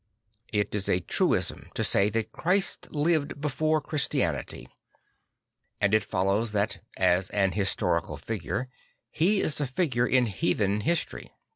[0.51, 4.67] It is a truism to say that Christ lived before Christianity;
[5.79, 8.67] and it follows that as an historical figure
[9.11, 11.29] He is a figure in heathen history.